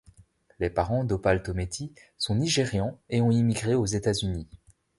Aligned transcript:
Les 0.57 0.71
parents 0.71 1.03
d'Opal 1.03 1.43
Tometi 1.43 1.93
sont 2.17 2.33
nigérians 2.33 2.97
et 3.11 3.21
ont 3.21 3.29
immigré 3.29 3.75
aux 3.75 3.85
États-Unis. 3.85 4.47